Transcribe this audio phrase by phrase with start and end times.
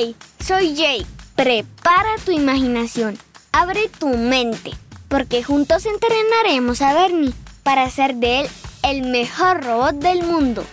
[0.00, 1.06] Hey, soy Jake.
[1.34, 3.18] Prepara tu imaginación.
[3.50, 4.70] Abre tu mente.
[5.08, 7.34] Porque juntos entrenaremos a Bernie
[7.64, 8.50] para hacer de él
[8.84, 10.64] el mejor robot del mundo.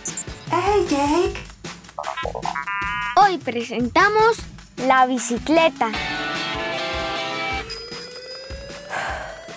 [0.52, 1.40] Hey, Jake.
[3.16, 4.36] Hoy presentamos
[4.76, 5.90] la bicicleta.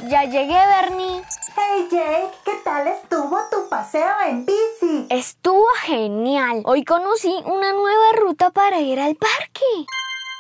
[0.10, 1.19] Ya llegué, Bernie.
[1.62, 5.08] Hey, Jake, ¿qué tal estuvo tu paseo en bici?
[5.10, 6.62] Estuvo genial.
[6.64, 9.66] Hoy conocí una nueva ruta para ir al parque.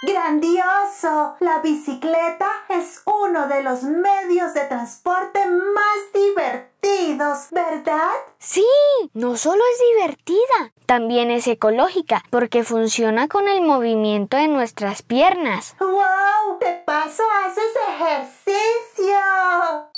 [0.04, 1.36] ¡Grandioso!
[1.42, 8.12] La bicicleta es uno de los medios de transporte más divertidos, ¿verdad?
[8.38, 8.66] Sí,
[9.14, 15.76] no solo es divertida, también es ecológica porque funciona con el movimiento de nuestras piernas.
[15.82, 16.60] ¡Wow!
[16.62, 19.89] De paso haces ejercicio.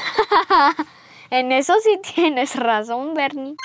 [1.30, 3.56] en eso sí tienes razón, Bernie.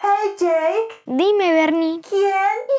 [0.00, 1.02] Hey Jake.
[1.06, 2.00] Dime, Bernie.
[2.00, 2.32] ¿Quién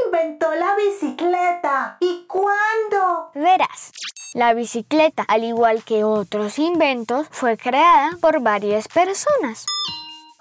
[0.06, 1.98] inventó la bicicleta?
[2.02, 3.32] ¿Y cuándo?
[3.34, 3.94] Verás.
[4.34, 9.66] La bicicleta, al igual que otros inventos, fue creada por varias personas.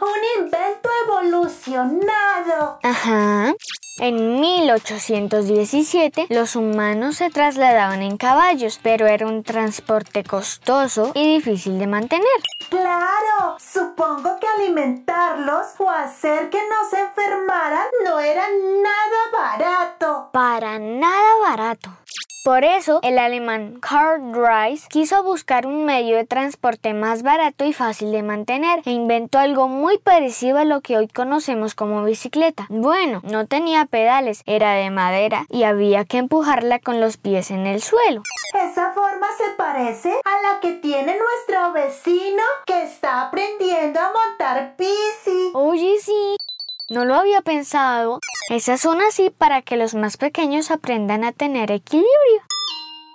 [0.01, 2.81] Un invento evolucionado.
[2.83, 3.55] Ajá.
[3.99, 11.79] En 1817 los humanos se trasladaban en caballos, pero era un transporte costoso y difícil
[11.79, 12.27] de mantener.
[12.71, 20.31] Claro, supongo que alimentarlos o hacer que no se enfermaran no era nada barato.
[20.33, 21.91] Para nada barato.
[22.45, 27.73] Por eso, el alemán Karl Dreis quiso buscar un medio de transporte más barato y
[27.73, 32.67] fácil de mantener e inventó algo muy parecido a lo que hoy conocemos como bicicleta.
[32.69, 37.65] Bueno, no tenía pedales, era de madera y había que empujarla con los pies en
[37.69, 38.23] el suelo.
[38.55, 44.75] Esa forma se parece a la que tiene nuestro vecino que está aprendiendo a montar
[44.77, 45.53] bici.
[45.55, 46.37] Oye, sí.
[46.91, 48.19] No lo había pensado.
[48.51, 52.09] Esas son así para que los más pequeños aprendan a tener equilibrio.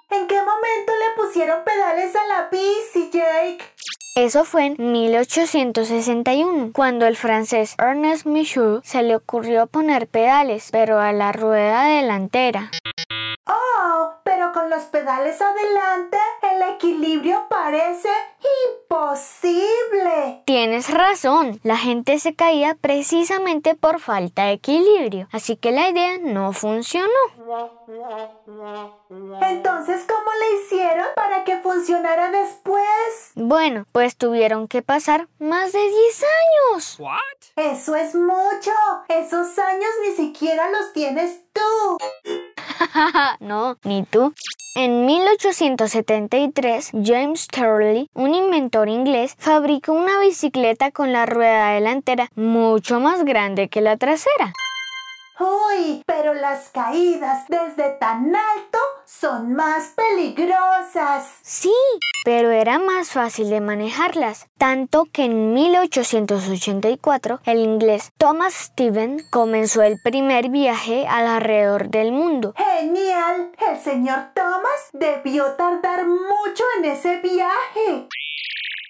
[0.10, 3.64] ¿En qué momento le pusieron pedales a la bici, Jake?
[4.16, 11.00] Eso fue en 1861, cuando el francés Ernest Michaud se le ocurrió poner pedales, pero
[11.00, 12.72] a la rueda delantera.
[14.68, 18.10] Con los pedales adelante el equilibrio parece
[18.68, 20.42] imposible.
[20.44, 26.18] Tienes razón, la gente se caía precisamente por falta de equilibrio, así que la idea
[26.22, 27.08] no funcionó.
[29.42, 32.84] Entonces, ¿cómo le hicieron para que funcionara después?
[33.50, 36.26] Bueno, pues tuvieron que pasar más de 10
[36.74, 37.00] años.
[37.56, 38.72] Eso es mucho.
[39.08, 41.98] Esos años ni siquiera los tienes tú.
[43.40, 44.34] no, ni tú.
[44.76, 53.00] En 1873, James Turley, un inventor inglés, fabricó una bicicleta con la rueda delantera mucho
[53.00, 54.52] más grande que la trasera.
[55.40, 58.67] Uy, pero las caídas desde tan alto
[59.20, 61.40] son más peligrosas.
[61.42, 61.74] Sí,
[62.24, 69.82] pero era más fácil de manejarlas, tanto que en 1884 el inglés Thomas Steven comenzó
[69.82, 72.54] el primer viaje alrededor del mundo.
[72.58, 73.52] ¡Genial!
[73.70, 78.08] El señor Thomas debió tardar mucho en ese viaje.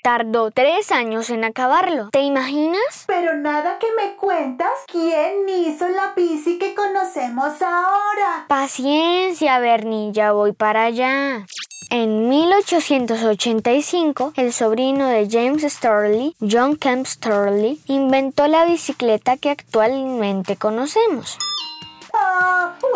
[0.08, 2.08] Tardó tres años en acabarlo.
[2.14, 3.04] ¿Te imaginas?
[3.08, 4.72] Pero nada que me cuentas.
[4.90, 8.46] ¿Quién hizo la bici que conocemos ahora?
[8.48, 10.14] Paciencia, Bernie.
[10.14, 11.46] Ya voy para allá.
[11.90, 20.56] En 1885, el sobrino de James Sturley, John Kemp Sturley, inventó la bicicleta que actualmente
[20.56, 21.38] conocemos.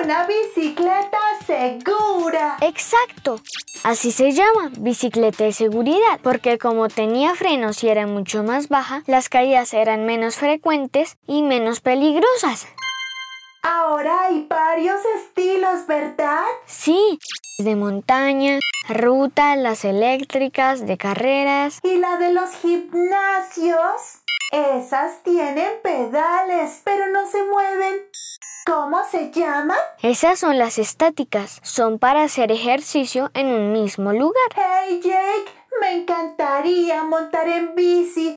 [0.03, 2.57] ¡Una bicicleta segura!
[2.61, 3.39] Exacto.
[3.83, 9.03] Así se llama, bicicleta de seguridad, porque como tenía frenos y era mucho más baja,
[9.05, 12.67] las caídas eran menos frecuentes y menos peligrosas.
[13.61, 16.45] Ahora hay varios estilos, ¿verdad?
[16.65, 17.19] Sí,
[17.59, 18.57] de montaña,
[18.89, 21.79] ruta, las eléctricas, de carreras.
[21.83, 24.21] ¿Y la de los gimnasios?
[24.51, 28.01] Esas tienen pedales, pero no se mueven.
[28.65, 29.75] ¿Cómo se llama?
[30.03, 31.59] Esas son las estáticas.
[31.63, 34.49] Son para hacer ejercicio en un mismo lugar.
[34.55, 38.35] Hey Jake, me encantaría montar en bici.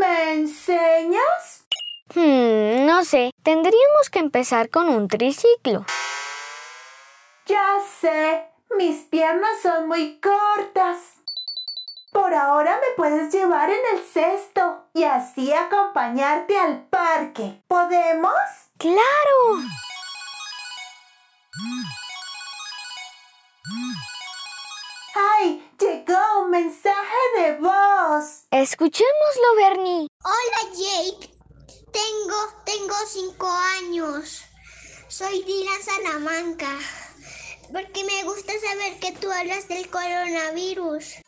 [0.00, 1.66] ¿Me enseñas?
[2.14, 3.32] Hmm, no sé.
[3.42, 5.84] Tendríamos que empezar con un triciclo.
[7.46, 8.44] Ya sé.
[8.76, 11.15] Mis piernas son muy cortas.
[12.16, 17.60] Por ahora me puedes llevar en el cesto y así acompañarte al parque.
[17.68, 18.32] ¿Podemos?
[18.78, 19.60] ¡Claro!
[25.14, 25.70] ¡Ay!
[25.78, 28.46] Llegó un mensaje de voz.
[28.50, 30.08] Escuchémoslo, Bernie.
[30.24, 31.34] Hola, Jake.
[31.92, 33.46] Tengo, tengo cinco
[33.78, 34.42] años.
[35.08, 36.78] Soy Dylan Salamanca,
[37.70, 41.25] porque me gusta saber que tú hablas del coronavirus.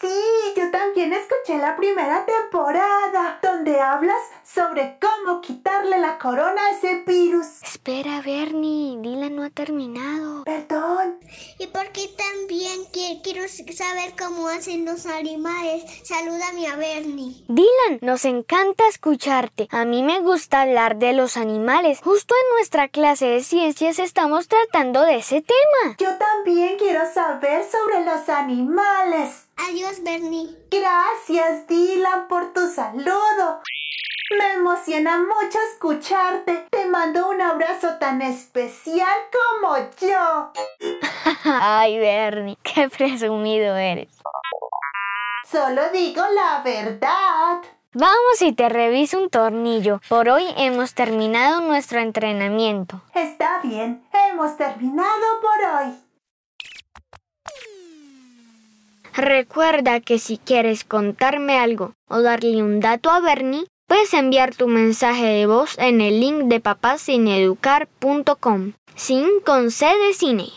[0.00, 0.08] Sí,
[0.56, 7.02] yo también escuché la primera temporada, donde hablas sobre cómo quitarle la corona a ese
[7.06, 7.62] virus.
[7.62, 10.44] Espera, Bernie, Dylan no ha terminado.
[10.44, 11.18] Perdón.
[11.58, 12.80] Y porque también
[13.22, 15.84] quiero saber cómo hacen los animales.
[16.04, 17.42] Salúdame a Bernie.
[17.48, 19.66] Dylan, nos encanta escucharte.
[19.70, 22.00] A mí me gusta hablar de los animales.
[22.02, 25.96] Justo en nuestra clase de ciencias estamos tratando de ese tema.
[25.98, 29.46] Yo también quiero saber sobre los animales.
[29.56, 30.56] Adiós, Bernie.
[30.70, 33.53] Gracias, Dylan, por tu saludo.
[34.38, 36.66] Me emociona mucho escucharte.
[36.70, 40.52] Te mando un abrazo tan especial como yo.
[41.44, 44.08] Ay, Bernie, qué presumido eres.
[45.50, 47.60] Solo digo la verdad.
[47.92, 50.00] Vamos y te reviso un tornillo.
[50.08, 53.00] Por hoy hemos terminado nuestro entrenamiento.
[53.14, 55.94] Está bien, hemos terminado por hoy.
[59.16, 64.66] Recuerda que si quieres contarme algo o darle un dato a Bernie, puedes enviar tu
[64.66, 70.48] mensaje de voz en el link de papassineducar.com, sin con C de cine.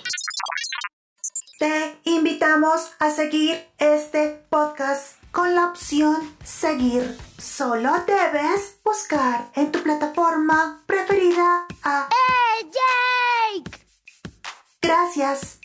[1.59, 7.15] Te invitamos a seguir este podcast con la opción seguir.
[7.37, 13.69] Solo debes buscar en tu plataforma preferida a ¡Hey, Jake!
[14.81, 15.56] Gracias